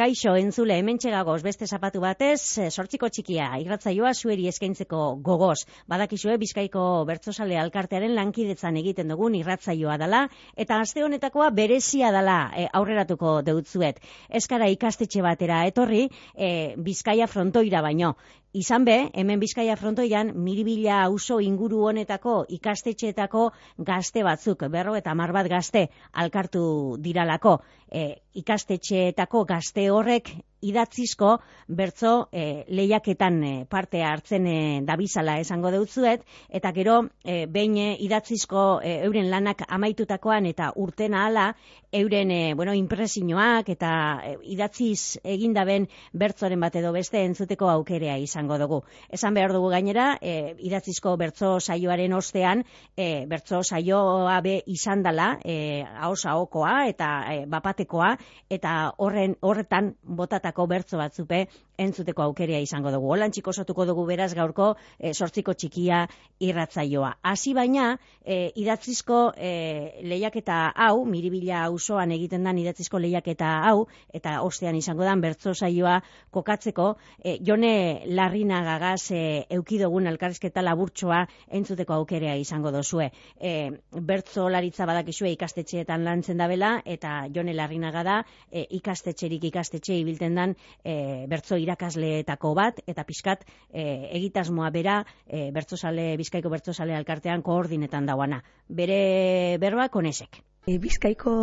Kaixo, 0.00 0.32
entzule, 0.40 0.78
hemen 0.80 0.96
txegagoz, 0.96 1.42
beste 1.44 1.66
zapatu 1.68 2.00
batez, 2.00 2.56
eh, 2.56 2.70
sortziko 2.72 3.10
txikia, 3.12 3.50
irratzaioa 3.60 4.14
zueri 4.14 4.46
eskaintzeko 4.48 5.00
gogoz. 5.26 5.66
Badakizue, 5.92 6.38
bizkaiko 6.40 6.84
bertzosale 7.10 7.58
alkartearen 7.60 8.14
lankidetzan 8.16 8.78
egiten 8.80 9.12
dugun 9.12 9.36
irratzaioa 9.36 9.98
dela, 10.00 10.22
eta 10.56 10.78
aste 10.80 11.04
honetakoa 11.04 11.50
berezia 11.58 12.14
dela 12.16 12.38
e, 12.56 12.64
aurreratuko 12.80 13.34
deutzuet. 13.44 14.00
Eskara 14.40 14.70
ikastetxe 14.72 15.20
batera 15.20 15.66
etorri, 15.68 16.06
e, 16.32 16.50
bizkaia 16.80 17.28
frontoira 17.28 17.84
baino. 17.84 18.14
Izan 18.52 18.82
be, 18.84 18.94
hemen 19.14 19.38
Bizkaia 19.38 19.76
frontoian, 19.78 20.32
miribila 20.34 20.96
auzo 21.04 21.36
inguru 21.38 21.84
honetako 21.86 22.32
ikastetxeetako 22.56 23.44
gazte 23.90 24.24
batzuk, 24.26 24.64
berro 24.74 24.96
eta 24.98 25.14
mar 25.14 25.30
bat 25.32 25.46
gazte 25.46 25.84
alkartu 26.24 26.62
diralako. 26.98 27.60
E, 27.86 28.02
ikastetxeetako 28.42 29.44
gazte 29.44 29.86
horrek 29.94 30.32
idatzizko 30.60 31.36
bertzo 31.68 32.28
e, 32.32 32.64
lehiaketan 32.68 33.42
e, 33.44 33.52
parte 33.68 34.02
hartzen 34.04 34.46
e, 34.46 34.58
dabizala 34.86 35.38
esango 35.40 35.70
deutzuet, 35.70 36.24
eta 36.48 36.72
gero 36.76 37.00
e, 37.24 37.46
behin 37.46 37.76
idatzizko 37.98 38.80
e, 38.84 38.98
euren 39.06 39.30
lanak 39.30 39.64
amaitutakoan 39.68 40.46
eta 40.50 40.72
urtena 40.76 41.26
hala, 41.26 41.46
euren 41.92 42.30
e, 42.30 42.54
bueno, 42.54 42.74
impresinoak 42.74 43.68
eta 43.74 43.92
e, 44.24 44.34
idatziz 44.52 45.18
egindaben 45.24 45.88
bertzoren 46.12 46.60
bat 46.60 46.76
edo 46.76 46.92
beste 46.94 47.22
entzuteko 47.24 47.70
aukerea 47.70 48.16
izango 48.18 48.58
dugu. 48.58 48.82
Esan 49.08 49.34
behar 49.34 49.52
dugu 49.54 49.70
gainera, 49.72 50.12
e, 50.20 50.54
idatzizko 50.58 51.16
bertzo 51.20 51.56
saioaren 51.60 52.12
ostean, 52.14 52.64
e, 52.96 53.26
bertzo 53.30 53.62
saioa 53.62 54.40
be 54.44 54.60
izan 54.66 55.02
dela, 55.02 55.32
e, 55.44 55.82
haosa 56.02 56.36
okoa 56.38 56.86
eta 56.90 57.10
e, 57.32 57.44
bapatekoa, 57.50 58.14
eta 58.50 58.76
horren 58.98 59.36
horretan 59.40 59.94
botata 60.02 60.49
bertako 60.50 60.66
bertzo 60.66 60.98
batzupe 60.98 61.46
entzuteko 61.80 62.22
aukerea 62.26 62.60
izango 62.60 62.92
dugu. 62.92 63.10
Holan 63.14 63.32
txiko 63.32 63.84
dugu 63.88 64.04
beraz 64.06 64.32
gaurko 64.34 64.74
e, 64.98 65.12
sortziko 65.14 65.54
txikia 65.54 66.06
irratzaioa. 66.40 67.14
Hasi 67.22 67.54
baina, 67.56 67.96
e, 68.24 68.52
idatzizko 68.60 69.20
e, 69.36 70.02
lehiaketa 70.04 70.72
hau, 70.76 71.04
miribila 71.04 71.64
auzoan 71.68 72.12
egiten 72.16 72.44
dan 72.44 72.58
idatzizko 72.58 72.98
lehiaketa 72.98 73.50
hau, 73.68 73.86
eta 74.12 74.40
ostean 74.42 74.76
izango 74.76 75.04
dan 75.04 75.20
bertzo 75.24 75.54
saioa 75.54 76.00
kokatzeko, 76.30 76.94
e, 77.24 77.38
jone 77.46 77.72
larrina 78.06 78.62
gagaz 78.66 79.10
e, 79.12 79.22
eukidogun 79.56 80.08
elkarrizketa 80.10 80.64
laburtsoa 80.64 81.24
entzuteko 81.60 81.96
aukerea 82.00 82.36
izango 82.40 82.72
dozue. 82.74 83.10
E, 83.40 83.70
bertzo 83.92 84.48
laritza 84.52 84.86
badakizue 84.88 85.32
ikastetxeetan 85.36 86.04
lantzen 86.04 86.40
dabela, 86.40 86.76
eta 86.84 87.24
jone 87.34 87.54
larrina 87.56 87.92
gada 87.94 88.20
e, 88.50 88.66
ikastetxerik 88.80 89.48
ikastetxe 89.50 89.96
ibilten 90.00 90.36
dan 90.38 90.56
e, 90.84 91.26
bertzo 91.30 91.56
irakasleetako 91.70 92.52
bat, 92.58 92.82
eta 92.90 93.06
pixkat 93.06 93.46
e, 93.70 94.10
egitasmoa 94.18 94.70
bera 94.74 95.00
e, 95.26 95.48
bertzosale, 95.54 96.12
bizkaiko 96.20 96.50
bertzosale 96.52 96.98
alkartean 96.98 97.42
koordinetan 97.46 98.06
dauana. 98.10 98.42
Bere 98.68 99.56
berba 99.62 99.88
konesek. 99.88 100.42
E, 100.66 100.78
bizkaiko 100.82 101.34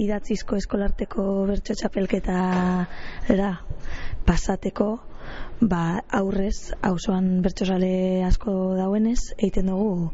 idatzizko 0.00 0.58
eskolarteko 0.58 1.24
bertso 1.50 1.74
txapelketa 1.78 2.38
era, 3.30 3.50
pasateko 4.26 4.88
ba, 5.60 6.02
aurrez, 6.10 6.74
hausoan 6.82 7.40
bertsosale 7.42 8.24
asko 8.26 8.74
dauenez, 8.78 9.20
egiten 9.38 9.70
dugu 9.72 10.10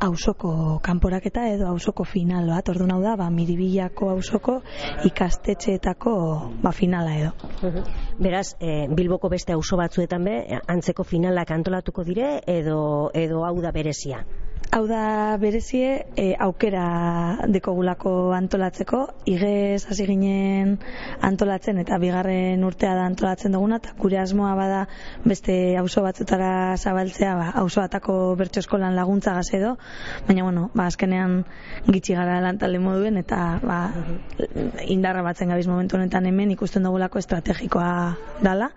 ausoko 0.00 0.80
kanporaketa 0.82 1.46
edo 1.52 1.68
ausoko 1.68 2.04
final 2.08 2.48
bat. 2.48 2.68
Ordu 2.72 2.88
hau 2.90 3.00
da, 3.02 3.16
ba, 3.20 3.28
miribillako 3.30 4.10
ausoko 4.14 4.60
ikastetxeetako 5.04 6.14
ba, 6.62 6.72
finala 6.72 7.16
edo. 7.20 7.32
Beraz, 8.18 8.54
e, 8.60 8.88
Bilboko 8.88 9.28
beste 9.28 9.52
auzo 9.52 9.76
batzuetan 9.80 10.24
be, 10.24 10.36
antzeko 10.66 11.04
finalak 11.04 11.52
antolatuko 11.52 12.04
dire 12.04 12.38
edo, 12.46 13.10
edo 13.14 13.44
hau 13.44 13.58
da 13.60 13.72
berezia? 13.76 14.24
Hau 14.70 14.84
da 14.86 15.34
berezie 15.42 16.04
e, 16.14 16.24
aukera 16.38 17.42
dekogulako 17.50 18.10
antolatzeko, 18.36 19.00
igez 19.26 19.82
hasi 19.90 20.04
ginen 20.06 20.76
antolatzen 21.26 21.80
eta 21.82 21.96
bigarren 21.98 22.62
urtea 22.62 22.92
da 22.94 23.08
antolatzen 23.10 23.56
duguna, 23.56 23.80
eta 23.82 23.96
gure 23.98 24.20
asmoa 24.22 24.52
bada 24.54 24.84
beste 25.24 25.56
auzo 25.80 26.04
batzutara 26.04 26.76
zabaltzea, 26.76 27.32
ba, 27.34 27.48
auzo 27.64 27.82
batako 27.82 28.14
bertso 28.38 28.62
eskolan 28.62 28.94
laguntza 28.94 29.34
gaz 29.34 29.48
edo, 29.58 29.72
baina 30.28 30.46
bueno, 30.46 30.68
ba, 30.78 30.86
azkenean 30.86 31.40
gitxi 31.90 32.14
gara 32.14 32.38
lantale 32.46 32.78
moduen 32.78 33.18
eta 33.18 33.58
ba, 33.66 33.80
indarra 34.86 35.26
batzen 35.26 35.50
gabiz 35.50 35.66
momentu 35.66 35.98
honetan 35.98 36.30
hemen 36.30 36.54
ikusten 36.54 36.86
dugulako 36.86 37.18
estrategikoa 37.18 37.90
dala, 38.46 38.70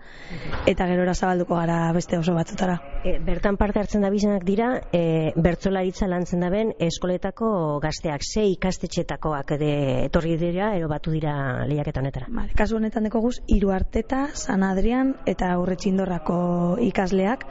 eta 0.66 0.90
gerora 0.90 1.14
zabalduko 1.14 1.54
gara 1.62 1.78
beste 1.94 2.18
auzo 2.18 2.34
batzutara. 2.34 2.80
E, 3.06 3.20
bertan 3.22 3.54
parte 3.62 3.78
hartzen 3.78 4.02
da 4.02 4.10
bizenak 4.10 4.42
dira, 4.42 4.74
e, 4.90 5.30
bertzola 5.38 5.83
jaurlaritza 5.84 6.06
lantzen 6.08 6.40
daben 6.40 6.72
eskoletako 6.80 7.78
gazteak, 7.82 8.22
ze 8.22 8.44
ikastetxetakoak 8.54 9.58
de 9.58 10.04
etorri 10.06 10.36
dira, 10.38 10.74
ero 10.76 10.88
batu 10.88 11.10
dira 11.12 11.66
lehiaketan 11.66 12.04
honetara. 12.04 12.26
Vale, 12.30 12.52
kasu 12.56 12.76
honetan 12.76 13.04
deko 13.04 13.20
guz, 13.20 13.40
Iru 13.48 13.70
Arteta, 13.70 14.28
San 14.34 14.62
Adrian 14.62 15.14
eta 15.26 15.52
Aurretxindorrako 15.54 16.78
ikasleak, 16.80 17.44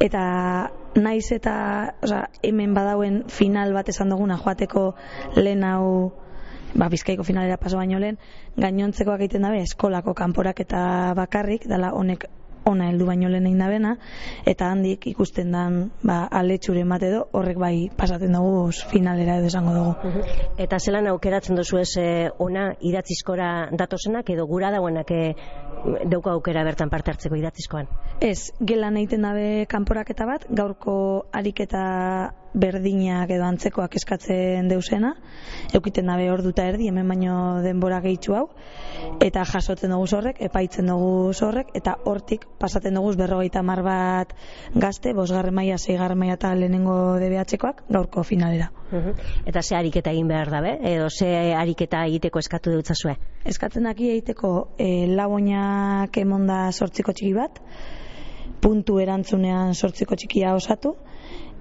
eta 0.00 0.70
naiz 0.96 1.30
eta 1.32 1.94
oza, 2.02 2.28
hemen 2.42 2.74
badauen 2.74 3.24
final 3.28 3.72
bat 3.72 3.88
esan 3.88 4.10
duguna 4.10 4.38
joateko 4.38 4.94
lehen 5.36 5.62
hau 5.64 6.10
ba, 6.74 6.88
bizkaiko 6.88 7.22
finalera 7.22 7.58
paso 7.58 7.78
baino 7.78 7.98
lehen, 7.98 8.18
gainontzekoak 8.56 9.20
egiten 9.20 9.46
dabe 9.46 9.62
eskolako 9.62 10.14
kanporak 10.14 10.60
eta 10.66 11.14
bakarrik, 11.14 11.68
dela 11.68 11.92
honek 11.94 12.26
ona 12.68 12.88
heldu 12.90 13.06
baino 13.08 13.28
lehen 13.28 13.46
egin 13.46 13.96
eta 14.46 14.70
handik 14.70 15.06
ikusten 15.06 15.52
dan 15.52 15.90
ba, 16.02 16.28
aletxure 16.30 16.84
bat 16.84 17.02
edo 17.02 17.24
horrek 17.32 17.58
bai 17.58 17.90
pasatzen 17.96 18.32
dugu 18.32 18.70
finalera 18.90 19.38
edo 19.38 19.46
esango 19.46 19.74
dugu. 19.74 20.24
Eta 20.58 20.78
zelan 20.78 21.06
aukeratzen 21.06 21.56
duzu 21.56 21.78
ez 21.78 21.96
eh, 21.96 22.30
ona 22.38 22.72
idatzizkora 22.80 23.70
datosenak 23.72 24.30
edo 24.30 24.46
gura 24.46 24.70
dauenak 24.70 25.10
e, 25.10 25.22
dauka 26.10 26.32
aukera 26.32 26.64
bertan 26.64 26.90
parte 26.90 27.12
hartzeko 27.12 27.36
idatzizkoan? 27.38 27.88
Ez, 28.20 28.50
gelan 28.60 28.96
egiten 28.96 29.22
dabe 29.22 29.66
kanporaketa 29.70 30.26
bat, 30.26 30.46
gaurko 30.50 30.98
ariketa 31.32 31.84
berdinak 32.58 33.30
edo 33.30 33.46
antzekoak 33.46 33.94
eskatzen 34.00 34.68
deusena, 34.70 35.14
eukiten 35.74 36.08
dabe 36.10 36.28
orduta 36.32 36.66
erdi, 36.68 36.88
hemen 36.90 37.08
baino 37.08 37.34
denbora 37.64 38.00
gehitzu 38.04 38.34
hau, 38.38 38.44
eta 39.24 39.44
jasotzen 39.48 39.94
dugu 39.94 40.06
zorrek, 40.06 40.40
epaitzen 40.48 40.90
dugu 40.90 41.32
zorrek, 41.32 41.70
eta 41.78 41.96
hortik 42.10 42.46
pasaten 42.60 42.98
dugu 42.98 43.14
berrogeita 43.18 43.62
mar 43.62 43.82
bat 43.86 44.34
gazte, 44.74 45.14
bosgarren 45.14 45.54
maia, 45.54 45.78
zeigarren 45.78 46.18
maia 46.18 46.38
eta 46.38 46.54
lehenengo 46.54 46.98
DBH-koak, 47.22 47.84
gaurko 47.88 48.24
finalera. 48.26 48.70
Eta 49.46 49.62
ze 49.62 49.76
ariketa 49.76 50.12
egin 50.14 50.28
behar 50.28 50.50
dabe, 50.50 50.78
edo 50.90 51.08
ze 51.10 51.28
ariketa 51.54 52.04
egiteko 52.08 52.40
eskatu 52.40 52.72
dut 52.72 52.88
zazue? 52.88 53.16
Eskatzen 53.48 53.84
daki 53.88 54.10
egiteko 54.16 54.52
e, 54.78 55.06
laboinak 55.12 56.16
emonda 56.16 56.60
sortziko 56.72 57.12
txiki 57.12 57.34
bat, 57.36 57.60
puntu 58.60 58.98
erantzunean 58.98 59.74
sortziko 59.74 60.16
txikia 60.18 60.54
osatu, 60.56 60.96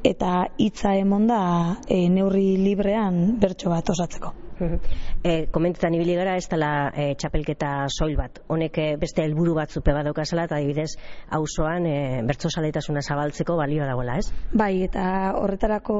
eta 0.03 0.47
hitza 0.57 0.95
emonda 0.97 1.77
e, 1.87 2.07
neurri 2.09 2.57
librean 2.57 3.39
bertso 3.39 3.69
bat 3.73 3.89
osatzeko. 3.89 4.33
e, 5.23 5.47
komentetan 5.53 5.95
ibili 5.97 6.15
gara 6.17 6.35
ez 6.37 6.47
dela 6.49 6.89
e, 6.95 7.11
txapelketa 7.19 7.71
soil 7.93 8.15
bat. 8.17 8.41
Honek 8.53 8.79
e, 8.81 8.87
beste 8.99 9.23
helburu 9.25 9.55
bat 9.57 9.71
zupe 9.73 9.93
bat 9.95 10.07
daukazela 10.07 10.47
eta 10.47 10.57
adibidez 10.57 10.89
auzoan 11.37 11.87
e, 11.89 11.97
bertso 12.27 12.49
saletasuna 12.49 13.01
zabaltzeko 13.01 13.57
balio 13.59 13.85
dagoela, 13.87 14.17
ez? 14.21 14.31
Bai, 14.53 14.83
eta 14.87 15.33
horretarako 15.37 15.99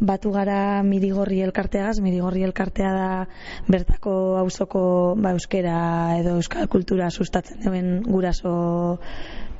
batu 0.00 0.32
gara 0.34 0.82
mirigorri 0.86 1.42
elkarteagaz, 1.46 1.98
mirigorri 2.04 2.44
elkartea 2.48 2.92
da 2.94 3.10
bertako 3.68 4.14
auzoko 4.42 4.84
ba, 5.20 5.34
euskera 5.36 5.76
edo 6.20 6.38
euskal 6.40 6.68
kultura 6.72 7.10
sustatzen 7.10 7.62
duen 7.64 8.00
guraso 8.06 8.54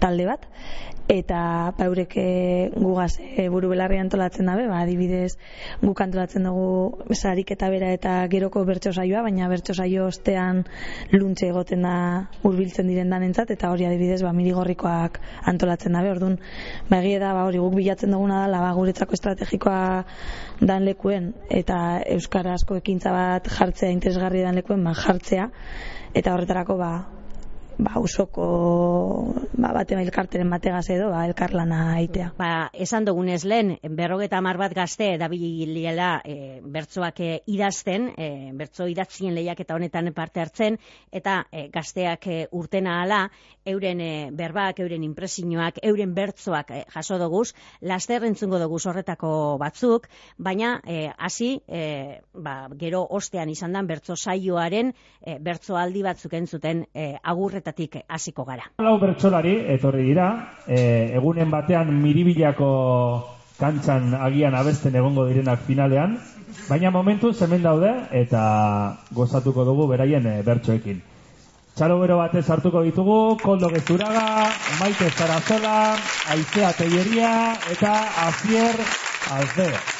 talde 0.00 0.26
bat 0.28 0.48
eta 1.08 1.74
baurek 1.76 2.14
gugaz 2.74 3.18
e, 3.20 3.48
buru 3.52 3.68
belarri 3.74 3.98
antolatzen 4.00 4.48
dabe, 4.48 4.64
ba, 4.70 4.80
adibidez 4.84 5.36
guk 5.82 6.00
antolatzen 6.00 6.46
dugu 6.48 7.14
sarik 7.14 7.50
eta 7.52 7.68
bera 7.72 7.90
eta 7.92 8.14
geroko 8.32 8.64
bertso 8.64 8.92
saioa, 8.92 9.22
baina 9.26 9.48
bertso 9.48 9.74
saio 9.74 10.06
ostean 10.08 10.64
luntze 11.12 11.48
egoten 11.50 11.84
da 11.84 11.96
hurbiltzen 12.42 12.88
diren 12.88 13.12
danentzat 13.12 13.52
eta 13.52 13.70
hori 13.70 13.84
adibidez 13.88 14.22
ba, 14.24 14.32
mirigorrikoak 14.32 15.20
antolatzen 15.52 15.92
dabe, 15.92 16.10
orduan 16.14 16.38
ba, 16.88 17.02
da 17.02 17.34
ba, 17.34 17.44
hori 17.44 17.60
guk 17.60 17.76
bilatzen 17.76 18.14
duguna 18.16 18.46
da 18.48 18.62
ba, 18.64 18.72
guretzako 18.72 19.18
estrategikoa 19.18 20.04
dan 20.60 20.84
lekuen 20.88 21.32
eta 21.50 22.00
euskara 22.16 22.54
asko 22.54 22.80
ekintza 22.80 23.12
bat 23.12 23.48
jartzea 23.58 23.92
interesgarri 23.92 24.42
dan 24.46 24.56
lekuen 24.56 24.84
ba, 24.84 24.94
jartzea. 24.96 25.50
Eta 26.14 26.32
horretarako 26.32 26.76
ba, 26.78 26.92
ba, 27.78 27.98
usoko 27.98 29.34
ba, 29.52 29.72
bate 29.74 29.96
elkarteren 29.98 30.50
bategaz 30.50 30.88
edo 30.94 31.10
ba, 31.10 31.24
elkarlana 31.26 31.80
aitea. 31.98 32.32
Ba, 32.38 32.70
esan 32.72 33.06
dugunez 33.08 33.42
lehen, 33.44 33.74
berrogeta 33.96 34.40
mar 34.44 34.58
bat 34.60 34.74
gazte 34.76 35.14
dabiliela 35.20 36.20
e, 36.24 36.60
bertzoak 36.62 37.20
e, 37.20 37.30
idazten, 37.50 38.10
e, 38.16 38.28
bertzo 38.54 38.86
idatzien 38.90 39.34
lehiak 39.34 39.64
eta 39.64 39.74
honetan 39.74 40.12
parte 40.14 40.42
hartzen, 40.42 40.78
eta 41.12 41.44
e, 41.50 41.68
gazteak 41.74 42.26
e, 42.26 42.38
urtena 42.52 43.00
ala, 43.02 43.24
euren 43.66 44.00
e, 44.00 44.12
berbak, 44.32 44.80
euren 44.84 45.04
impresioak, 45.06 45.80
euren 45.82 46.14
bertzoak 46.14 46.70
e, 46.70 46.84
jaso 46.94 47.18
doguz, 47.18 47.52
laster 47.80 48.24
entzungo 48.28 48.60
doguz 48.62 48.84
horretako 48.86 49.56
batzuk, 49.58 50.08
baina 50.38 50.76
hasi 51.18 51.62
e, 51.68 52.20
ba, 52.34 52.68
gero 52.78 53.04
ostean 53.10 53.50
izan 53.50 53.72
dan 53.74 53.88
bertzo 53.88 54.16
saioaren 54.16 54.92
e, 55.20 55.38
bertzo 55.40 55.78
aldi 55.80 56.02
batzuk 56.04 56.34
entzuten 56.38 56.84
e, 56.94 57.14
agurret 57.22 57.63
horretatik 57.64 58.04
hasiko 58.08 58.44
gara. 58.44 58.68
Lau 58.78 58.98
bertsolari 59.00 59.56
etorri 59.74 60.04
dira, 60.10 60.28
e, 60.66 61.16
egunen 61.16 61.50
batean 61.50 61.90
miribilako 62.02 63.24
kantxan 63.58 64.14
agian 64.14 64.54
abesten 64.54 64.94
egongo 64.94 65.26
direnak 65.26 65.64
finalean, 65.66 66.18
baina 66.68 66.90
momentu 66.90 67.32
hemen 67.32 67.62
daude 67.62 67.92
eta 68.12 68.98
gozatuko 69.12 69.64
dugu 69.64 69.88
beraien 69.88 70.26
e, 70.26 70.42
bertsoekin. 70.42 71.02
Txalo 71.74 71.98
bero 71.98 72.18
batez 72.18 72.48
hartuko 72.48 72.82
ditugu, 72.84 73.36
Koldo 73.42 73.68
Gezuraga, 73.68 74.46
Maite 74.78 75.10
Zarazola, 75.10 75.96
Aizea 76.30 76.72
Teieria 76.72 77.58
eta 77.72 77.96
Azier 78.28 78.78
Azde. 79.34 79.93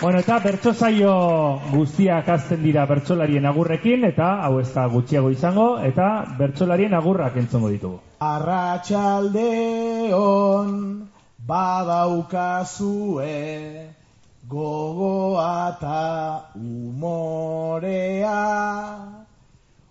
Bueno, 0.00 0.20
eta 0.20 0.38
bertso 0.40 0.72
saio 0.72 1.60
guztiak 1.68 2.28
azten 2.32 2.62
dira 2.64 2.86
bertsolarien 2.88 3.44
agurrekin, 3.44 4.06
eta 4.08 4.40
hau 4.46 4.56
ez 4.60 4.70
da 4.72 4.86
gutxiago 4.88 5.30
izango, 5.34 5.78
eta 5.84 6.24
bertsolarien 6.38 6.94
agurrak 6.96 7.36
entzongo 7.36 7.68
ditugu. 7.68 8.00
Arratxaldeon 8.24 10.70
badaukazue 11.50 13.34
gogoa 14.48 15.68
eta 15.74 16.00
umorea 16.56 18.40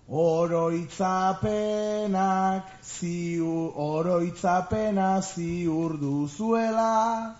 oroitzapenak 0.09 2.65
ziur, 2.81 3.77
oroitzapena 3.85 5.21
ziur 5.21 6.01
duzuela 6.01 7.38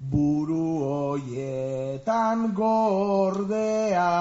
buru 0.00 0.78
hoietan 0.84 2.54
gordea. 2.54 4.14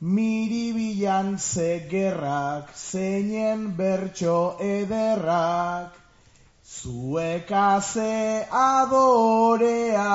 Miribilan 0.00 1.36
zegerrak 1.38 2.72
zeinen 2.74 3.76
bertso 3.76 4.56
ederrak, 4.58 5.92
zuekaze 6.64 8.46
adorea. 8.50 10.08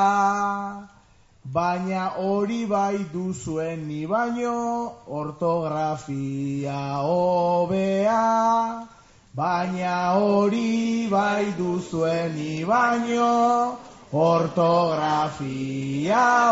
Baina 1.45 2.09
hori 2.17 2.65
bai 2.65 2.97
duzuen 3.13 3.87
ni 3.87 4.07
baino 4.07 4.91
ortografia 5.05 6.97
hobea. 7.05 8.94
Baina 9.35 10.15
hori 10.15 11.11
bai 11.11 11.51
duzuen 11.57 12.35
baino 12.67 13.77
ortografia 14.13 15.33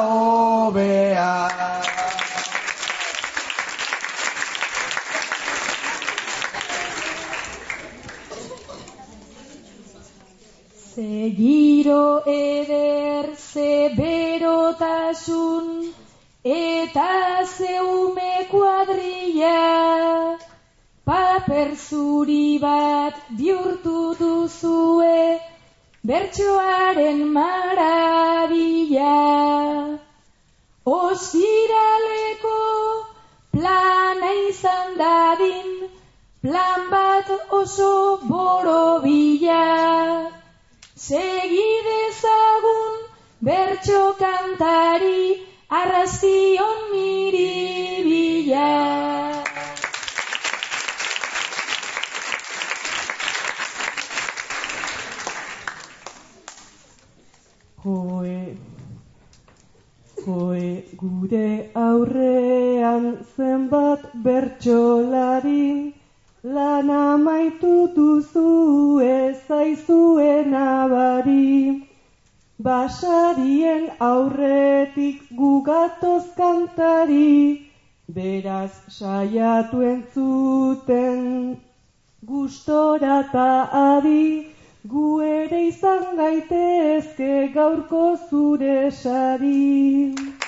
hobea. 0.10 1.36
Ze 10.94 11.32
giro 11.40 12.22
eder, 12.26 13.26
ze 13.38 13.94
berotasun, 13.96 15.68
eta 16.44 17.46
ze 17.48 17.80
ume 17.80 18.48
kuadrilla, 18.52 20.43
paper 21.06 21.76
zuri 21.76 22.60
bat 22.60 23.16
bihurtu 23.38 24.16
duzue, 24.20 25.40
bertsoaren 26.08 27.20
marabila. 27.36 29.18
Ostiraleko 30.86 32.62
plana 33.52 34.32
izan 34.48 34.90
dadin, 35.02 35.70
plan 36.42 36.82
bat 36.94 37.28
oso 37.60 37.94
borobila. 38.32 39.68
Segidezagun 41.08 42.94
bertso 43.50 44.04
kantari, 44.24 45.24
arrastion 45.82 46.83
Basarien 72.84 73.84
aurretik 74.06 75.20
gugatoz 75.40 76.26
kantari, 76.40 77.72
beraz 78.18 78.74
saiatu 78.96 79.86
entzuten 79.92 81.24
gustora 82.32 83.16
ta 83.32 83.48
adi, 83.84 84.28
gu 84.96 85.08
ere 85.30 85.64
izan 85.70 86.06
gaitezke 86.20 87.34
gaurko 87.56 88.06
zure 88.30 88.78
sari. 88.92 90.43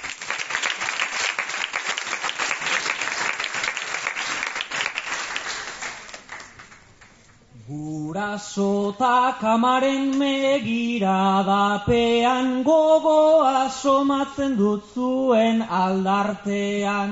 Gurasota 7.76 9.36
kamaren 9.42 10.06
megiradapean 10.20 12.48
gogoa 12.64 13.70
somatzen 13.70 14.58
dut 14.60 14.84
zuen 14.96 15.62
aldartean. 15.80 17.12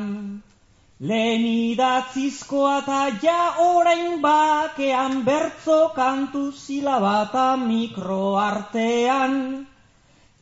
Lehen 1.10 1.44
idatzizkoa 1.50 2.78
eta 2.84 3.02
ja 3.24 3.42
orain 3.66 4.22
bakean 4.24 5.14
bertzo 5.28 5.80
kantu 6.00 6.44
zilabata 6.52 7.48
mikroartean. 7.68 9.34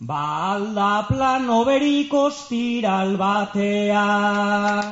Ba 0.09 0.23
alda 0.53 0.93
plan 1.09 1.43
oberik 1.49 2.13
ostiral 2.13 3.11
batean. 3.17 4.89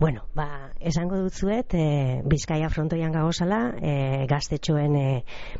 Bueno, 0.00 0.22
ba, 0.34 0.69
esango 0.80 1.18
dutzuet, 1.20 1.74
e, 1.74 2.22
Bizkaia 2.24 2.70
frontoian 2.72 3.12
gagozala, 3.12 3.60
e, 3.80 4.26
gaztetxoen 4.28 4.96
e, 4.96 5.06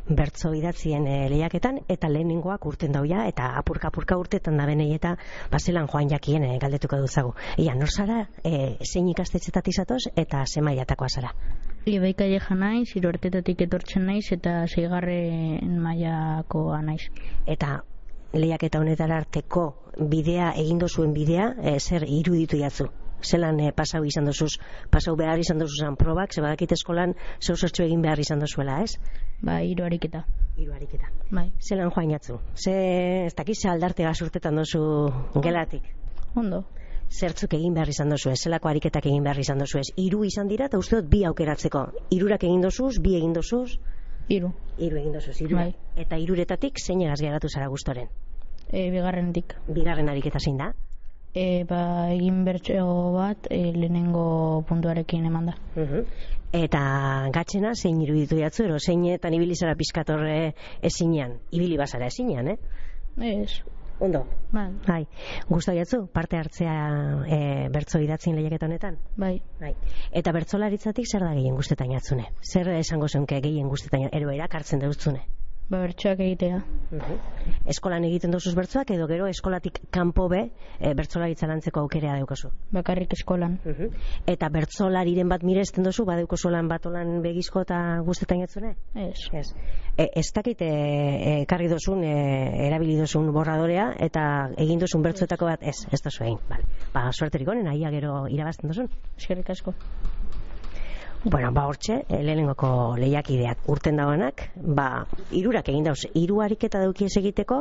bertzo 0.09 0.53
idatzien 0.57 1.07
e, 1.07 1.17
lehiaketan, 1.33 1.83
eta 1.93 2.09
lehenengoak 2.09 2.65
urten 2.67 2.97
dauia, 2.97 3.27
eta 3.29 3.53
apurka-apurka 3.61 4.17
urtetan 4.21 4.57
da 4.57 4.67
benei, 4.69 4.89
eta 4.97 5.17
bazelan 5.53 5.89
joan 5.93 6.09
jakien 6.11 6.45
e, 6.49 6.57
galdetuko 6.63 7.01
dutzagu. 7.03 7.35
Ia, 7.61 7.77
nor 7.77 7.93
zara, 7.93 8.23
e, 8.43 8.77
zein 8.85 9.11
ikastetxetat 9.13 9.69
izatoz, 9.69 10.03
eta 10.17 10.45
zemaiatakoa 10.47 11.09
zara? 11.13 11.35
Ibeika 11.89 12.27
jeja 12.29 12.57
naiz, 12.57 12.89
iruartetatik 12.97 13.63
etortzen 13.69 14.09
naiz, 14.09 14.27
eta 14.33 14.65
zeigarren 14.69 15.79
maiakoa 15.81 16.81
naiz. 16.85 17.05
Eta 17.47 17.79
lehiaketa 18.33 18.81
honetara 18.81 19.21
arteko 19.21 19.69
bidea, 20.01 20.55
egindo 20.57 20.89
zuen 20.89 21.13
bidea, 21.13 21.55
e, 21.61 21.79
zer 21.81 22.09
iruditu 22.09 22.61
jatzu? 22.61 22.89
Zelan 23.23 23.61
e, 23.61 23.73
pasau 23.73 24.05
izan 24.05 24.25
dozuz, 24.29 24.53
pasau 24.91 25.17
behar 25.17 25.39
izan 25.39 25.59
dozuzan 25.59 25.97
probak, 25.97 26.35
ze 26.35 26.41
badakit 26.41 26.73
eskolan 26.73 27.15
zeu 27.41 27.57
egin 27.85 28.03
behar 28.03 28.19
izan 28.19 28.41
dozuela, 28.41 28.83
ez? 28.83 28.99
Ba, 29.43 29.61
hiru 29.63 29.85
ariketa. 29.85 30.25
Hiru 30.57 30.73
ariketa. 30.73 31.09
Bai. 31.31 31.51
Zelan 31.61 31.91
joan 31.91 32.11
jatzu? 32.11 32.39
Ze, 32.55 32.75
ez 33.27 33.35
dakiz, 33.35 33.59
ze 33.63 33.69
aldarte 33.69 34.05
gazurtetan 34.05 34.57
dozu 34.57 34.83
gelatik? 35.43 35.83
Ondo. 36.35 36.65
Zertzuk 37.11 37.55
egin 37.55 37.75
behar 37.75 37.89
izan 37.91 38.13
dozu, 38.13 38.31
ez? 38.31 38.39
Zelako 38.45 38.69
ariketak 38.71 39.07
egin 39.07 39.25
behar 39.27 39.39
izan 39.43 39.59
dozu, 39.59 39.81
ez? 39.81 39.89
Hiru 39.97 40.23
izan 40.25 40.49
dira, 40.49 40.69
eta 40.71 40.79
uste 40.79 41.01
dut 41.01 41.09
bi 41.11 41.25
aukeratzeko. 41.27 41.87
Hirurak 42.15 42.45
egin 42.47 42.61
dozuz, 42.63 42.99
bi 43.03 43.17
egin 43.19 43.33
dozuz? 43.35 43.79
Hiru. 44.29 44.53
Hiru 44.79 45.01
egin 45.01 45.17
dozu, 45.17 45.35
hiru. 45.41 45.57
Bai. 45.57 45.73
Eta 45.99 46.21
hiruretatik 46.23 46.79
zein 46.79 47.03
egaz 47.03 47.19
geratu 47.21 47.51
zara 47.51 47.67
gustoren? 47.73 48.13
E, 48.71 48.91
bigarrenetik. 48.95 49.57
Bigarren 49.67 50.13
ariketa 50.13 50.39
zein 50.39 50.61
da? 50.61 50.71
E, 51.33 51.65
ba, 51.65 52.11
egin 52.11 52.43
bertso 52.45 52.85
bat 53.15 53.47
e, 53.55 53.61
lehenengo 53.77 54.65
puntuarekin 54.67 55.27
eman 55.31 55.53
da. 55.53 55.57
Mhm. 55.77 56.07
Eta 56.53 56.81
gatxena 57.31 57.75
zein 57.77 58.01
iruditu 58.03 58.41
jatzu, 58.41 58.65
ero 58.67 58.79
zeinetan 58.81 59.35
ibili 59.35 59.55
zara 59.55 59.77
pizkatorre 59.79 60.55
ezinean. 60.83 61.39
Ibili 61.55 61.77
bazara 61.79 62.09
ezinean, 62.11 62.49
eh? 62.49 62.59
Ez. 63.23 63.63
Ondo. 64.01 64.27
Bai. 64.51 64.73
Bai. 64.87 65.07
Gusto 65.47 65.73
jatzu 65.77 66.07
parte 66.09 66.39
hartzea 66.41 66.75
e, 67.29 67.41
bertso 67.71 68.01
idatzin 68.01 68.35
lehiaketa 68.35 68.67
honetan? 68.67 68.97
Bai. 69.17 69.37
Bai. 69.61 69.75
Eta 70.11 70.33
bertsolaritzatik 70.33 71.07
zer 71.07 71.27
da 71.29 71.35
gehien 71.37 71.55
gustetan 71.55 71.93
jatzune? 71.93 72.31
Zer 72.41 72.73
esango 72.79 73.09
zenke 73.09 73.43
gehien 73.45 73.69
gustetan 73.69 74.09
ero 74.11 74.33
erakartzen 74.33 74.81
duzune? 74.81 75.27
Ba, 75.71 75.79
bertsoak 75.85 76.19
egitea. 76.25 76.57
Eskolan 77.71 78.03
egiten 78.09 78.33
duzuz 78.35 78.57
bertsoak 78.59 78.89
edo 78.91 79.05
gero 79.07 79.29
eskolatik 79.31 79.77
kanpo 79.95 80.25
be 80.33 80.41
e, 80.81 80.91
bertsolaritza 80.99 81.47
lantzeko 81.47 81.85
aukerea 81.85 82.17
daukazu. 82.19 82.51
Bakarrik 82.75 83.15
eskolan. 83.15 83.55
Eta 84.33 84.49
bertsolariren 84.51 85.31
bat 85.31 85.45
miresten 85.47 85.87
duzu 85.87 86.05
badeuko 86.09 86.37
solan 86.37 86.67
batolan 86.73 87.21
begizko 87.23 87.63
eta 87.63 87.79
gustetan 88.09 88.43
jatzune? 88.43 88.75
Ez. 88.97 89.29
Ez. 89.31 89.47
E, 89.95 90.09
ez 90.11 90.27
dakit 90.35 90.65
e, 90.67 90.71
e, 90.71 91.37
karri 91.47 91.71
dozun, 91.71 92.03
e, 92.03 92.17
erabili 92.67 92.99
dozun 92.99 93.31
borradorea 93.37 93.93
eta 94.11 94.25
egin 94.59 94.83
duzun 94.83 95.07
bertsoetako 95.07 95.53
bat, 95.53 95.63
ez, 95.63 95.85
ez 95.87 96.03
da 96.03 96.11
egin. 96.19 96.41
Vale. 96.51 96.67
Ba, 96.97 97.07
suerterik 97.13 97.47
honen, 97.47 97.71
aia 97.71 97.95
gero 97.95 98.25
irabazten 98.27 98.75
duzun. 98.75 98.91
Eskerrik 99.15 99.55
asko. 99.55 99.77
Bueno, 101.23 101.53
ba 101.53 101.67
hortxe, 101.69 102.07
eh, 102.09 102.23
lehenengoko 102.25 102.97
lehiakideak 102.97 103.67
urten 103.69 103.99
dagoenak, 104.01 104.47
ba, 104.57 105.05
irurak 105.37 105.67
egin 105.69 105.85
dauz, 105.85 106.07
hiru 106.17 106.39
ariketa 106.41 106.81
daukiez 106.81 107.11
egiteko, 107.21 107.59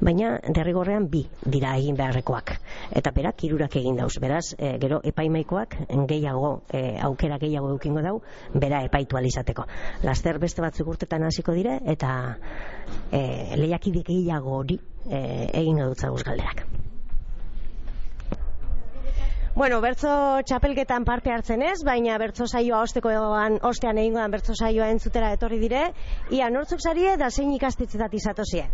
baina 0.00 0.38
derrigorrean 0.56 1.10
bi 1.12 1.20
dira 1.44 1.74
egin 1.76 1.98
beharrekoak. 1.98 2.54
Eta 2.96 3.12
berak 3.12 3.44
irurak 3.44 3.76
egin 3.76 4.00
dauz, 4.00 4.14
beraz, 4.24 4.54
eh, 4.56 4.78
gero 4.80 5.02
epaimaikoak 5.04 5.76
gehiago, 6.08 6.62
eh, 6.72 6.96
aukera 7.02 7.36
gehiago 7.38 7.68
eukingo 7.74 8.00
dau, 8.00 8.22
bera 8.54 8.80
epaitu 8.86 9.18
alizateko. 9.20 9.66
Laster 10.02 10.38
beste 10.38 10.62
batzuk 10.64 10.88
urtetan 10.88 11.24
hasiko 11.28 11.52
dire, 11.52 11.82
eta 11.84 12.38
eh, 13.12 13.52
lehiakide 13.56 14.02
gehiago 14.02 14.56
hori 14.62 14.80
eh, 15.10 15.50
egingo 15.52 15.92
dutza 15.92 16.08
galderak. 16.08 16.73
Bueno, 19.54 19.76
bertzo 19.78 20.10
txapelketan 20.50 21.04
parte 21.06 21.30
hartzen 21.30 21.60
ez, 21.62 21.76
baina 21.86 22.16
bertzo 22.18 22.48
saioa 22.50 22.80
osteko 22.82 23.12
egoan, 23.14 23.60
ostean 23.68 24.00
egingoan 24.02 24.32
bertzo 24.34 24.56
saioa 24.58 24.88
entzutera 24.90 25.28
etorri 25.36 25.60
dire. 25.62 25.84
Ia, 26.34 26.48
nortzuk 26.50 26.82
sarie 26.82 27.12
da 27.20 27.28
zein 27.30 27.52
ikastetzetat 27.54 28.16
izatozie? 28.18 28.64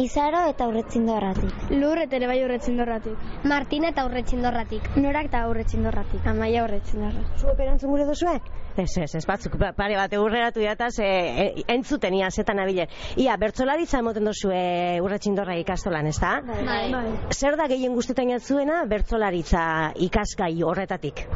Izaro 0.00 0.46
eta 0.48 0.64
urretzindorratik. 0.70 1.66
Lur 1.76 1.98
eta 2.00 2.16
ere 2.16 2.28
bai 2.30 2.38
urretzindorratik. 2.46 3.26
Martin 3.44 3.84
eta 3.84 4.06
urretzindorratik. 4.08 4.88
Norak 4.96 5.28
eta 5.28 5.42
urretzindorratik. 5.50 6.24
Amaia 6.32 6.62
urretzindorratik. 6.64 7.34
Zu 7.36 7.52
erantzun 7.52 7.92
gure 7.92 8.06
duzue? 8.08 8.38
Ez, 8.72 8.88
ez, 8.96 9.10
ez 9.14 9.24
batzuk, 9.28 9.58
ba- 9.60 9.74
pare 9.76 9.98
bat 10.00 10.14
eurreratu 10.16 10.64
jataz, 10.64 10.94
e, 11.04 11.04
e, 11.04 11.64
entzuten 11.74 12.14
ia, 12.16 12.30
zetan 12.30 12.62
abilen. 12.62 12.88
Ia, 13.20 13.36
bertzolaritza 13.36 14.00
emoten 14.00 14.24
duzue 14.24 14.98
urretxindorra 15.04 15.58
ikastolan, 15.60 16.08
ez 16.08 16.16
da? 16.18 16.38
Bai. 16.40 16.88
bai. 16.92 17.06
Zer 17.36 17.60
da 17.60 17.68
gehien 17.68 17.92
guztetan 17.92 18.32
jatzuena 18.32 18.86
bertzolaritza 18.88 19.92
ikasgai 20.08 20.54
horretatik? 20.64 21.26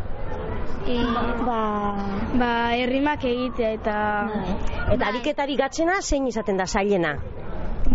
E, 0.89 0.97
ba, 1.45 1.61
ba, 2.41 2.53
errimak 2.79 3.29
egitea 3.29 3.75
eta... 3.83 3.99
Eta 4.97 5.09
ariketari 5.13 5.57
gatzena 5.61 6.01
zein 6.01 6.31
izaten 6.31 6.57
da 6.57 6.65
zailena? 6.65 7.19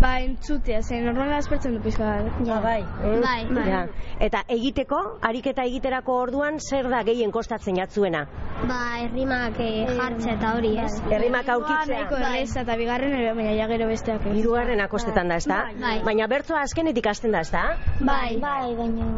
Ba, 0.02 0.16
entzutea, 0.18 0.80
zen 0.82 1.04
normala 1.06 1.36
aspertzen 1.38 1.76
du 1.76 1.80
pizka 1.82 2.08
bat. 2.08 2.38
Ja, 2.46 2.56
bai. 2.64 2.80
Bai, 3.22 3.42
bai. 3.46 3.66
Ja. 3.68 3.82
Eta 4.26 4.40
egiteko, 4.50 4.98
ariketa 5.28 5.62
egiterako 5.68 6.16
orduan 6.24 6.58
zer 6.58 6.88
da 6.90 7.04
gehien 7.06 7.30
kostatzen 7.34 7.78
jatzuena? 7.78 8.24
Ba, 8.66 8.80
errimak 9.04 9.60
eh, 9.62 9.86
jartzea 9.92 10.34
eta 10.34 10.54
hori, 10.58 10.72
ez? 10.82 10.90
Errimak 11.06 11.52
aurkitzea. 11.54 12.02
Erreza 12.18 12.64
eta 12.66 12.78
bigarren 12.82 13.14
ere, 13.20 13.30
baina 13.38 13.54
ja 13.60 13.68
gero 13.70 13.86
besteak. 13.92 14.26
Hirugarren 14.34 14.82
akostetan 14.88 15.30
da, 15.30 15.38
ezta? 15.42 15.62
Bai. 15.78 16.00
Baina 16.10 16.26
bertsoa 16.34 16.66
azkenetik 16.66 17.06
hasten 17.14 17.38
da, 17.38 17.46
ezta? 17.46 17.68
Bai. 18.00 18.40
Bai, 18.42 18.74
baina... 18.82 19.12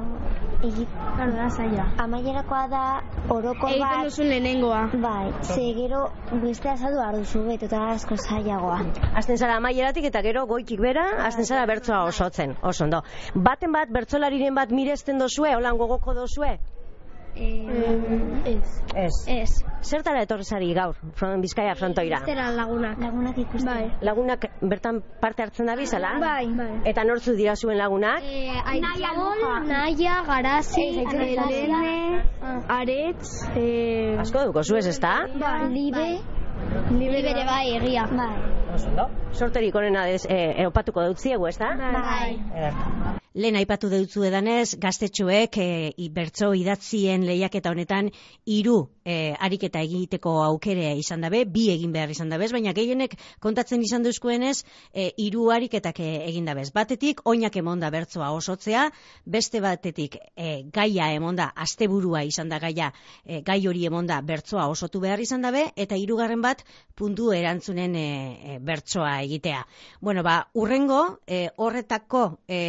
Egi... 0.64 0.86
da, 1.18 1.48
zaila. 1.50 1.84
Amaierakoa 2.00 2.62
da 2.72 2.84
oroko 3.28 3.68
Egiten 3.68 3.84
bat... 3.84 4.04
duzun 4.08 4.30
lehenengoa. 4.30 4.78
Bai, 5.02 5.32
ze 5.42 5.66
gero 5.76 6.06
beste 6.44 6.70
azaldu 6.72 7.00
behar 7.02 7.18
duzu 7.20 7.42
beto 7.48 7.68
eta 7.68 7.82
asko 7.92 8.16
zailagoa. 8.16 8.78
Hasten 9.20 9.36
zara 9.36 9.58
amaieratik 9.60 10.08
eta 10.08 10.22
gero 10.24 10.46
goikik 10.74 10.80
bera, 10.80 11.24
hasten 11.26 11.44
zara 11.44 11.66
bertsoa 11.66 12.04
osotzen, 12.08 12.56
oso 12.62 12.84
ondo. 12.84 13.02
Baten 13.34 13.72
bat, 13.72 13.88
bertsolariren 13.90 14.54
bat 14.54 14.70
miresten 14.70 15.18
dozue, 15.18 15.54
holan 15.54 15.76
gogoko 15.78 16.14
dozue? 16.14 16.58
Ez. 17.34 18.82
Ez. 18.94 19.12
Ez. 19.26 19.64
Zertara 19.82 20.22
etorri 20.22 20.44
zari 20.44 20.72
gaur, 20.72 20.94
Fron- 21.18 21.40
Bizkaia 21.42 21.74
frontoira? 21.74 22.20
Zera 22.24 22.50
lagunak. 22.54 22.96
Lagunak 23.00 23.36
ikusten. 23.38 23.66
Bai. 23.66 23.90
Lagunak 24.02 24.46
bertan 24.62 25.02
parte 25.20 25.42
hartzen 25.42 25.66
da 25.66 25.74
bizala? 25.74 26.12
Bai. 26.20 26.46
bai. 26.54 26.70
Eta 26.84 27.02
nortzu 27.04 27.34
dira 27.34 27.56
zuen 27.56 27.76
lagunak? 27.78 28.22
Eh, 28.22 28.54
Aitzol, 28.64 29.66
Naia, 29.66 30.22
Garazi, 30.26 30.86
Elene, 31.02 32.22
Aretz, 32.68 33.48
eh, 33.56 34.16
Asko 34.20 34.46
duko 34.46 34.62
zuez, 34.62 34.86
ezta? 34.86 35.26
Bai. 35.34 35.68
Libe, 35.72 36.06
Libe 36.92 37.18
Libere 37.18 37.44
bai, 37.44 37.76
egia. 37.76 38.06
Bai. 38.14 38.63
Oso 38.74 38.88
ondo. 38.90 39.08
Sorterik 39.32 39.74
onena 39.74 40.06
dez, 40.10 40.24
eh, 40.28 40.66
opatuko 40.66 41.06
dutziegu, 41.10 41.46
ezta? 41.52 41.74
Bai. 41.78 43.22
Lehen 43.34 43.56
aipatu 43.58 43.88
deutzu 43.90 44.22
edanez, 44.28 44.76
gaztetxoek 44.78 45.56
e, 45.58 45.64
i- 45.98 46.08
bertso 46.14 46.52
idatzien 46.54 47.24
lehiaketa 47.26 47.72
honetan 47.72 48.12
hiru 48.46 48.76
e, 49.04 49.34
ariketa 49.42 49.80
egiteko 49.82 50.36
aukere 50.44 50.92
izan 51.00 51.24
dabe, 51.26 51.40
bi 51.44 51.64
egin 51.72 51.90
behar 51.96 52.12
izan 52.14 52.30
dabez, 52.30 52.52
baina 52.54 52.70
gehienek 52.76 53.16
kontatzen 53.42 53.82
izan 53.82 54.04
duzkuenez, 54.06 54.60
e, 54.94 55.08
hiru 55.18 55.48
ariketak 55.50 55.98
egin 56.04 56.46
dabez. 56.46 56.68
Batetik, 56.76 57.24
oinak 57.26 57.58
emonda 57.58 57.90
bertsoa 57.90 58.28
osotzea, 58.36 58.84
beste 59.26 59.58
batetik 59.64 60.14
e, 60.36 60.62
gaia 60.78 61.10
emonda, 61.16 61.48
asteburua 61.66 62.22
izan 62.30 62.54
da 62.54 62.62
gaia, 62.62 62.92
e, 63.26 63.40
gai 63.42 63.58
hori 63.66 63.82
emonda 63.90 64.20
bertsoa 64.22 64.68
osotu 64.70 65.02
behar 65.02 65.18
izan 65.26 65.42
dabe, 65.42 65.64
eta 65.74 65.98
hirugarren 65.98 66.40
bat 66.46 66.62
puntu 66.94 67.32
erantzunen 67.34 67.98
e, 67.98 68.06
e, 68.54 68.56
bertsoa 68.62 69.16
egitea. 69.26 69.66
Bueno, 70.00 70.22
ba, 70.22 70.38
urrengo, 70.54 71.02
e, 71.26 71.48
horretako 71.56 72.24
e, 72.46 72.62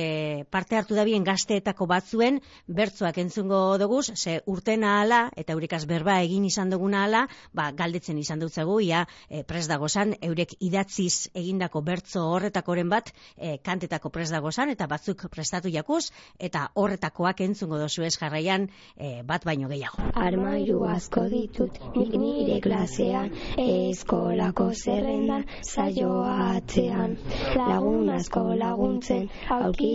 parte 0.56 0.78
hartu 0.80 0.96
dabien 0.96 1.26
gazteetako 1.28 1.84
batzuen 1.92 2.38
bertsoak 2.78 3.18
entzungo 3.20 3.58
doguz, 3.82 4.06
ze 4.16 4.38
urten 4.48 4.86
ahala, 4.88 5.26
eta 5.36 5.52
eurekaz 5.52 5.82
berba 5.90 6.22
egin 6.24 6.46
izan 6.48 6.70
duguna 6.72 7.02
ahala, 7.04 7.26
ba, 7.52 7.66
galdetzen 7.76 8.22
izan 8.22 8.40
dutzagu, 8.40 8.78
ia 8.86 9.02
e, 9.28 9.44
pres 9.44 9.66
dagozan, 9.68 10.14
eurek 10.24 10.56
idatziz 10.64 11.28
egindako 11.36 11.82
bertso 11.84 12.24
horretakoren 12.38 12.88
bat, 12.94 13.12
e, 13.36 13.58
kantetako 13.66 14.14
pres 14.16 14.30
dagozan, 14.32 14.72
eta 14.72 14.88
batzuk 14.88 15.26
prestatu 15.34 15.72
jakuz, 15.74 16.06
eta 16.40 16.70
horretakoak 16.74 17.44
entzungo 17.44 17.82
dozu 17.82 18.08
ez 18.08 18.14
jarraian, 18.16 18.70
e, 18.96 19.22
bat 19.28 19.44
baino 19.44 19.68
gehiago. 19.68 20.08
Armairu 20.16 20.86
asko 20.88 21.26
ditut 21.36 21.82
nik 21.98 22.16
nire 22.16 22.62
klasean 22.64 23.34
Eskolako 23.60 24.70
zerrendan 24.72 25.44
saioa 25.66 26.56
atzean 26.56 27.18
Lagun 27.60 28.10
asko 28.16 28.46
laguntzen 28.56 29.28
auki 29.60 29.92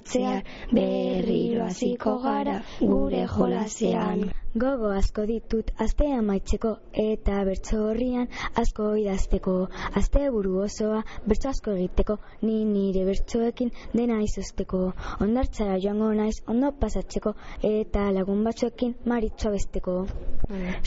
elkartzean 0.00 0.42
Berriro 0.72 1.64
hasiko 1.66 2.18
gara 2.22 2.62
gure 2.80 3.26
jolasean 3.36 4.30
Gogo 4.58 4.88
asko 4.90 5.22
ditut 5.30 5.68
aste 5.82 6.06
amaitzeko 6.12 6.70
eta 7.02 7.36
bertso 7.48 7.76
horrian 7.88 8.26
asko 8.62 8.88
idazteko. 8.98 9.54
Aste 10.00 10.24
buru 10.36 10.56
osoa 10.64 11.04
bertso 11.24 11.52
asko 11.52 11.76
egiteko, 11.76 12.16
ni 12.42 12.64
nire 12.64 13.04
bertsoekin 13.06 13.70
dena 13.94 14.18
izosteko. 14.26 14.82
Ondartzara 15.20 15.78
joango 15.86 16.10
naiz 16.22 16.42
ondo 16.48 16.72
pasatzeko 16.82 17.36
eta 17.62 18.10
lagun 18.10 18.42
batzuekin 18.42 18.96
maritxo 19.06 19.54
besteko. 19.54 19.96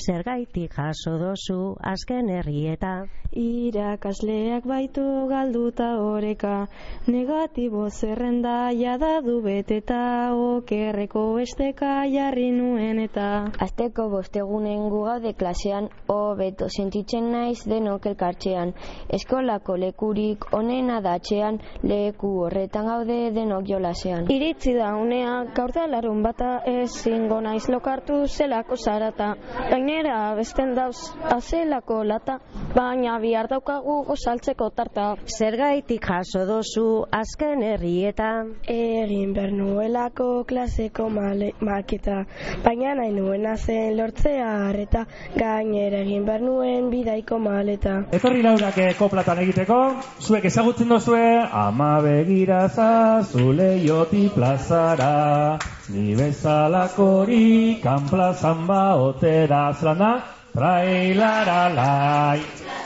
Zergaitik 0.05 0.75
jaso 0.75 1.17
dozu 1.17 1.60
azken 1.96 2.36
herrieta. 2.36 2.96
Irakasleak 3.41 4.67
baitu 4.70 5.03
galduta 5.29 5.88
oreka, 6.03 6.67
negatibo 7.08 7.88
zerrenda 7.89 8.70
jada 8.77 9.22
du 9.25 9.39
beteta, 9.41 10.01
okerreko 10.36 11.24
esteka 11.39 11.96
jarri 12.12 12.51
nuen 12.51 13.00
eta. 13.08 13.52
Azteko 13.62 14.07
bostegunen 14.10 14.88
gugaude 14.89 15.33
klasean, 15.38 15.88
hobeto 16.10 16.67
sentitzen 16.69 17.29
naiz 17.31 17.63
denok 17.69 18.07
elkartzean. 18.10 18.74
Eskolako 19.13 19.75
lekurik 19.77 20.48
onena 20.57 21.00
datxean, 21.05 21.60
leku 21.83 22.31
horretan 22.45 22.89
gaude 22.89 23.17
denok 23.36 23.67
jolasean. 23.69 24.25
Iritzi 24.33 24.74
da 24.77 24.93
unea, 24.98 25.36
gaur 25.55 25.74
da 25.75 25.86
larun 25.88 26.24
bata 26.25 26.62
ezingo 26.69 27.39
naiz 27.41 27.67
lokartu 27.69 28.24
zelako 28.27 28.77
zarata. 28.77 29.33
Gainera 29.69 30.33
besten 30.36 30.74
dauz 30.75 30.98
azelako 31.36 32.01
lata, 32.03 32.39
baina 32.75 33.19
bihar 33.22 33.48
daukagu 33.51 34.00
gozaltzeko 34.10 34.69
tarta. 34.75 35.13
Zergaitik 35.38 36.10
jaso 36.10 36.45
dozu 36.50 36.88
azken 37.12 37.62
herrietan. 37.63 38.55
Egin 38.67 39.33
behar 39.38 39.53
nuelako 39.53 40.43
klaseko 40.50 41.10
male, 41.13 41.53
maketa, 41.62 42.24
baina 42.65 42.95
nahi 42.98 43.12
nuena 43.43 43.57
zen 43.57 43.97
lortzea 43.97 44.47
harreta, 44.67 45.03
gainera 45.35 46.00
egin 46.03 46.25
behar 46.25 46.41
nuen 46.41 46.89
bidaiko 46.91 47.39
maleta. 47.39 47.95
Etorri 48.15 48.43
laurak 48.45 48.77
eh, 48.79 48.93
koplatan 48.95 49.41
egiteko, 49.43 49.79
zuek 50.23 50.45
ezagutzen 50.47 50.93
dozue, 50.93 51.25
ama 51.51 52.00
begira 52.05 52.67
zazule 52.69 53.83
joti 53.83 54.29
plazara, 54.35 55.59
ni 55.89 56.15
bezalakori 56.15 57.81
kan 57.83 58.07
plazan 58.07 58.63
ba 58.67 58.95
otera 59.09 59.65
zlana, 59.73 60.13
trailara 60.55 61.62
lai. 61.75 62.82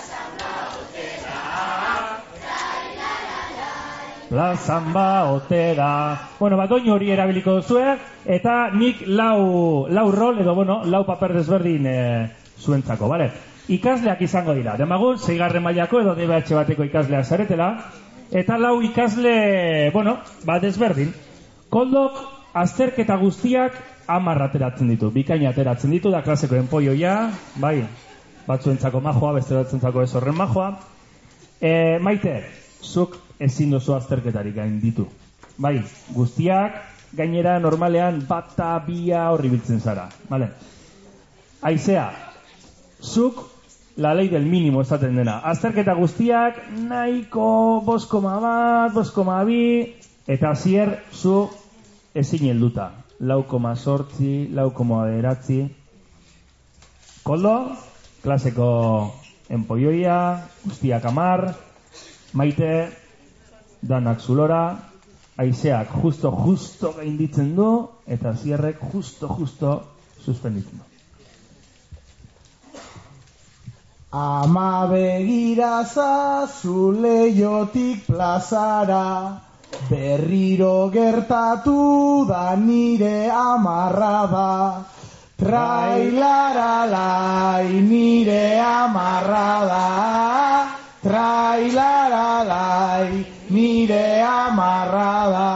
Plazan 4.29 4.91
ba 4.91 5.31
otera. 5.31 6.29
Bueno, 6.39 6.57
bat 6.59 6.69
doinu 6.69 6.93
hori 6.97 7.11
erabiliko 7.13 7.53
duzue, 7.61 7.93
eta 8.25 8.69
nik 8.75 9.05
lau, 9.07 9.87
lau 9.87 10.11
rol 10.11 10.41
edo, 10.43 10.55
bueno, 10.55 10.81
lau 10.83 11.05
paper 11.07 11.33
desberdin 11.37 11.87
e, 11.87 11.99
zuentzako, 12.59 13.07
bale? 13.07 13.29
Ikasleak 13.71 14.21
izango 14.27 14.55
dira, 14.57 14.75
demagun, 14.79 15.17
zeigarren 15.17 15.63
mailako 15.63 16.01
edo 16.03 16.15
DBH 16.15 16.59
bateko 16.59 16.83
ikasleak 16.89 17.23
zaretela, 17.23 17.69
eta 18.31 18.59
lau 18.59 18.81
ikasle, 18.83 19.91
bueno, 19.95 20.17
ba 20.43 20.59
desberdin. 20.59 21.15
Koldok, 21.71 22.19
azterketa 22.51 23.15
guztiak 23.23 23.79
amarra 24.11 24.51
ateratzen 24.51 24.91
ditu, 24.91 25.11
bikaina 25.11 25.53
ateratzen 25.55 25.95
ditu, 25.95 26.11
da 26.11 26.23
klaseko 26.23 26.59
enpoioia, 26.59 27.15
bai, 27.63 27.79
batzuentzako 28.47 28.99
majoa, 29.07 29.37
beste 29.39 29.55
batzuentzako 29.55 30.03
ez 30.03 30.13
horren 30.19 30.35
majoa. 30.35 30.71
E, 31.59 31.71
maite, 32.03 32.41
zuk 32.87 33.17
ezin 33.39 33.71
dozu 33.75 33.93
azterketarik 33.93 34.55
gain 34.55 34.79
ditu. 34.81 35.07
Bai, 35.57 35.81
guztiak, 36.15 36.79
gainera 37.17 37.57
normalean 37.59 38.21
bata 38.29 38.77
bia 38.85 39.27
horri 39.31 39.49
biltzen 39.49 39.79
zara. 39.79 40.07
Vale. 40.29 40.49
Aizea, 41.61 42.07
zuk 43.01 43.43
la 43.97 44.13
ley 44.13 44.29
del 44.29 44.45
mínimo 44.45 44.81
esaten 44.81 45.15
dena. 45.17 45.39
Azterketa 45.51 45.95
guztiak 45.97 46.61
nahiko 46.89 47.81
boskoma 47.85 48.37
bat, 48.39 48.93
boskoma 48.93 49.41
bi, 49.43 49.95
eta 50.27 50.53
zier 50.55 50.99
zu 51.11 51.47
ezin 52.13 52.49
helduta. 52.51 52.91
Lau 53.19 53.43
koma 53.49 53.75
sortzi, 53.75 54.47
lau 54.53 54.69
koma 54.77 55.05
beratzi. 55.09 55.63
Koldo, 57.25 57.55
klaseko 58.21 58.67
enpoioia, 59.49 60.19
guztiak 60.65 61.05
amar, 61.09 61.49
maite, 62.37 62.71
danak 63.81 64.21
zulora, 64.21 64.63
aizeak 65.37 65.95
justo, 66.01 66.31
justo 66.45 66.93
gainditzen 66.97 67.55
du, 67.55 67.71
eta 68.07 68.33
zierrek 68.35 68.77
justo, 68.91 69.27
justo 69.39 69.73
suspenditzen 70.25 70.77
du. 70.77 70.83
Ama 74.17 74.87
begira 74.87 75.83
zule 75.85 77.29
jotik 77.35 78.05
plazara, 78.07 79.41
berriro 79.89 80.89
gertatu 80.89 82.25
da 82.27 82.55
nire 82.55 83.29
amarra 83.29 84.27
da. 84.31 84.83
Trailaralai 85.37 86.21
nire 87.89 88.59
amarra 88.59 89.65
da, 89.69 90.56
trailaralai 91.07 93.07
nire 93.55 94.07
amarra 94.27 95.15
da. 95.33 95.51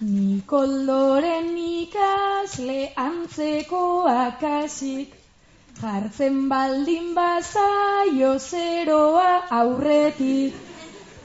Nikoldoren 0.00 1.48
ikasle 1.60 2.80
antzeko 3.04 3.82
akasik, 4.08 5.10
jartzen 5.80 6.36
baldin 6.52 7.06
bazaio 7.18 8.32
zeroa 8.38 9.32
aurretik. 9.60 10.54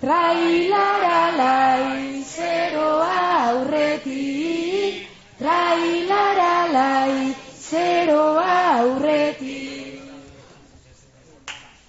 Trailaralai 0.04 1.88
zeroa 2.36 3.16
aurretik, 3.48 4.96
trailaralai 5.40 7.16
zeroa 7.70 8.52
aurretik. 8.80 9.25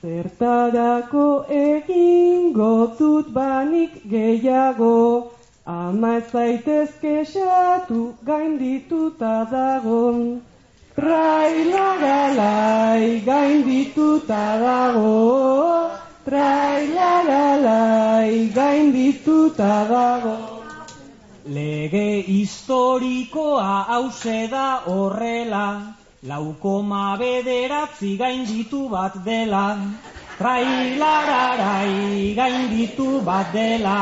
Zertarako 0.03 1.47
egingo 1.49 2.93
dut 2.99 3.33
banik 3.33 3.93
gehiago, 4.11 5.31
ama 5.65 6.17
ez 6.19 6.27
zaitezke 6.33 7.25
xatu 7.25 8.15
gaindituta 8.27 9.47
dago. 9.51 10.41
Trailaralai 10.97 13.21
gaindituta 13.25 14.59
dago, 14.65 15.17
trailaralai 16.29 18.33
gaindituta 18.55 19.85
dago. 19.89 20.37
Lege 21.47 22.23
historikoa 22.27 23.85
hause 23.89 24.49
da 24.51 24.83
horrela, 24.87 25.67
laukoma 26.27 27.17
bederatzi 27.19 28.19
gainditu 28.19 28.89
bat 28.91 29.15
dela. 29.25 29.79
Trailararai 30.39 32.35
gainditu 32.37 33.25
bat 33.25 33.53
dela, 33.53 33.99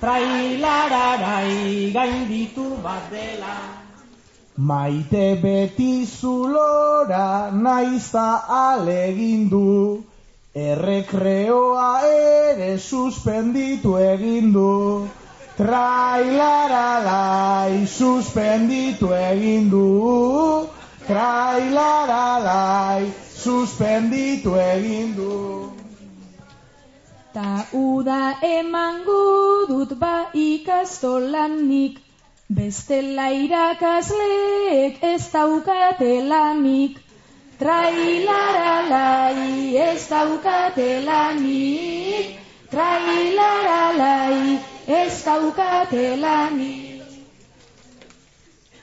trailararai 0.00 1.92
gainditu 1.92 2.76
bat 2.84 3.10
dela. 3.10 3.56
Maite 4.56 5.40
beti 5.42 6.06
zulora 6.06 7.50
naizta 7.50 8.44
alegindu, 8.46 10.04
errekreoa 10.54 12.02
ere 12.06 12.78
suspenditu 12.78 13.96
egindu. 13.98 15.08
Trailaralai 15.56 16.66
suspenditu 17.86 19.12
egindu, 19.12 19.88
trailaralai 21.06 23.02
suspenditu 23.42 24.54
egindu. 24.54 25.72
Ta 27.34 27.64
uda 27.72 28.22
emango 28.44 29.66
dut 29.68 29.92
ba 30.02 30.16
ikastolanik, 30.34 31.94
bestela 32.58 33.26
irakasleek 33.44 34.94
ez 35.12 35.24
daukate 35.32 36.12
lanik. 36.32 36.94
Trailaralai 37.62 39.46
ez 39.88 40.02
daukate 40.10 40.90
lanik, 41.08 42.26
trailaralai 42.70 44.58
ez 45.00 45.14
daukate 45.24 46.06
lanik. 46.24 47.01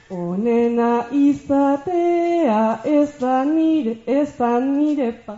Onena 0.10 1.06
izatea 1.12 2.82
ez 2.84 3.10
da 3.20 3.44
nire, 3.44 3.98
ez 4.08 4.38
da 4.38 4.60
nire 4.60 5.12
pa. 5.26 5.38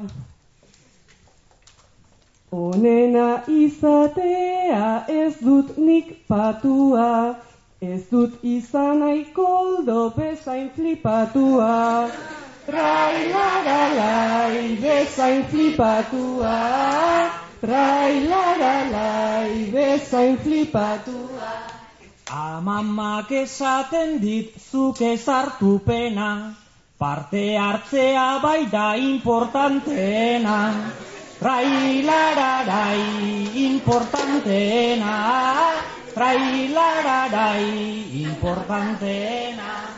Onena 2.51 3.43
izatea 3.47 5.05
ez 5.07 5.33
dut 5.39 5.77
nik 5.77 6.27
patua, 6.27 7.35
ez 7.81 8.01
dut 8.11 8.43
izan 8.43 8.99
nahi 8.99 9.25
koldo 9.35 10.13
bezain 10.15 10.69
flipatua. 10.75 12.07
Trailaralai 12.65 14.77
bezain 14.79 15.43
flipatua, 15.51 16.55
trailaralai 17.59 19.71
bezain 19.75 20.37
flipatua. 20.37 21.80
Amamak 22.31 23.27
esaten 23.35 24.21
dit 24.23 24.53
zuk 24.71 25.01
ezartu 25.03 25.81
pena, 25.83 26.55
parte 26.97 27.57
hartzea 27.59 28.39
bai 28.39 28.69
da 28.71 28.95
importanteena. 28.95 30.55
Trailararai 31.41 33.03
importanteena, 33.67 35.15
trailararai 36.15 37.67
importanteena. 38.23 39.90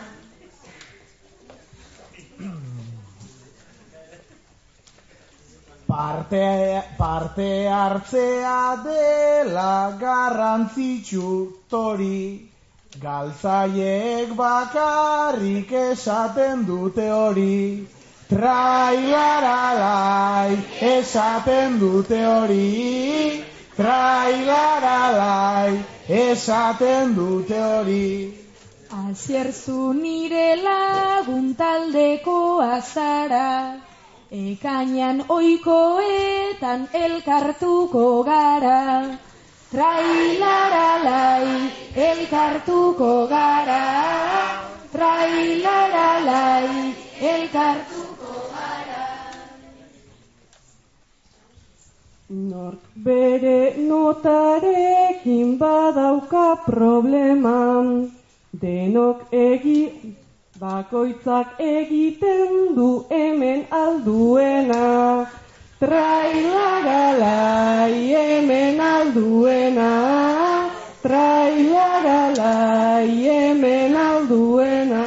Parte, 5.93 6.81
parte 6.97 7.69
hartzea 7.69 8.81
dela 8.83 9.93
garrantzitsu 9.99 11.53
tori, 11.69 12.49
galtzaiek 13.03 14.33
bakarrik 14.39 15.71
esaten 15.81 16.65
dute 16.65 17.05
hori. 17.11 17.85
Trailaralai 18.31 20.57
esaten 20.95 21.77
dute 21.85 22.21
hori, 22.25 23.45
trailaralai 23.77 25.77
esaten 26.09 27.15
dute 27.21 27.61
hori. 27.69 28.11
Azierzu 29.05 29.93
nire 30.01 30.49
lagun 30.65 31.47
taldeko 31.53 32.41
azara, 32.73 33.53
ekainan 34.33 35.25
oikoetan 35.29 36.87
elkartuko 36.93 38.23
gara. 38.23 39.03
Trailaralai 39.73 41.49
elkartuko 41.95 43.27
gara, 43.27 43.85
trailaralai 44.91 46.69
elkartuko 47.21 48.33
gara. 48.53 49.07
Nork 52.29 52.83
bere 53.05 53.73
notarekin 53.77 55.57
badauka 55.57 56.47
probleman, 56.65 58.11
denok 58.61 59.25
egi, 59.31 59.79
bakoitzak 60.59 61.59
egiten 61.59 62.75
du 62.75 63.05
hemen 63.09 63.65
alduena. 63.71 65.25
Trailagalai 65.79 68.13
hemen 68.13 68.79
alduena, 68.79 69.89
trailagalai 71.01 73.09
hemen 73.09 73.95
alduena. 73.95 75.05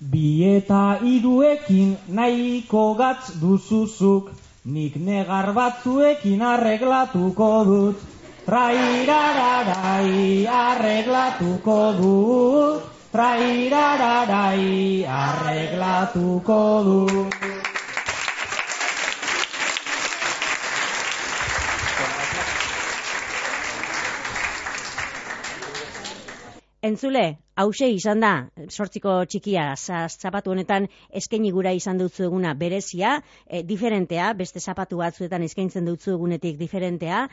Bi 0.00 0.44
eta 0.56 0.98
iruekin 1.04 1.96
nahiko 2.08 2.94
gatz 2.94 3.32
duzuzuk, 3.40 4.30
nik 4.64 4.96
negar 4.96 5.52
batzuekin 5.52 6.42
arreglatuko 6.52 7.64
dut. 7.68 8.17
Trairararai 8.48 10.46
arreglatuko 10.48 11.74
dut, 11.98 12.86
trairararai 13.12 15.04
arreglatuko 15.04 16.56
dut. 16.86 17.34
Entzule, 26.80 27.26
hause 27.58 27.88
izan 27.90 28.20
da, 28.22 28.32
sortziko 28.70 29.16
txikia, 29.26 29.72
za- 29.76 30.06
zapatu 30.08 30.52
honetan 30.54 30.86
eskaini 31.20 31.50
gura 31.50 31.72
izan 31.74 31.98
dutzu 31.98 32.28
eguna 32.28 32.54
berezia, 32.54 33.16
e, 33.46 33.64
diferentea, 33.66 34.32
beste 34.38 34.60
zapatu 34.62 35.00
batzuetan 35.02 35.42
eskaintzen 35.42 35.88
dutzu 35.88 36.12
egunetik 36.14 36.58
diferentea, 36.60 37.24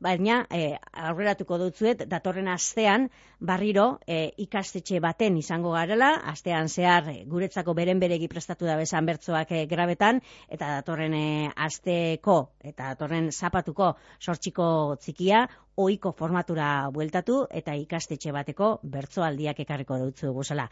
baina 0.00 0.40
e, 0.50 0.74
aurreratuko 0.92 1.58
dutzuet, 1.60 2.06
datorren 2.10 2.48
astean, 2.48 3.10
barriro 3.40 3.98
e, 4.08 4.30
ikastetxe 4.46 5.00
baten 5.04 5.36
izango 5.36 5.74
garela, 5.76 6.14
astean 6.32 6.68
zehar 6.68 7.10
guretzako 7.28 7.74
beren 7.76 8.00
beregi 8.00 8.28
prestatu 8.28 8.64
da 8.64 8.78
bezan 8.80 9.04
bertzoak 9.06 9.52
e, 9.52 9.66
grabetan, 9.70 10.22
eta 10.48 10.78
datorren 10.78 11.14
e, 11.14 11.26
asteko, 11.68 12.38
eta 12.64 12.94
datorren 12.94 13.30
zapatuko 13.32 13.92
sortxiko 14.18 14.96
txikia, 15.04 15.44
ohiko 15.76 16.12
formatura 16.14 16.88
bueltatu 16.94 17.40
eta 17.50 17.74
ikastetxe 17.74 18.32
bateko 18.34 18.68
bertsoaldiak 18.82 19.58
ekarriko 19.74 19.98
dutzu 19.98 20.32
guzela. 20.32 20.68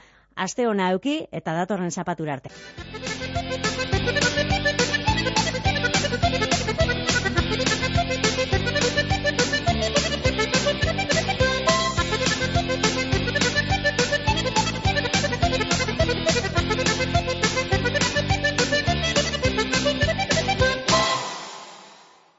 Aste 0.46 0.66
ona 0.70 0.90
euki 0.94 1.18
eta 1.40 1.54
datorren 1.58 1.90
zapatura 1.90 2.38
arte. 2.38 2.50